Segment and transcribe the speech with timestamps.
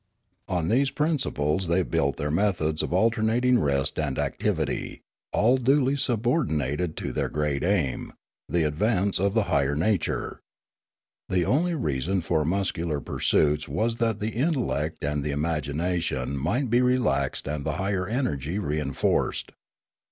[0.49, 5.95] On these principles they built their methods of alter nating rest and activity, all duly
[5.95, 8.11] subordinated to their great aim,—
[8.49, 10.39] the advance of the higher nature.
[11.29, 16.81] The only reason for muscular pursuits was that the intellect and the imagination might be
[16.81, 19.51] relaxed and the higher energy reinforced.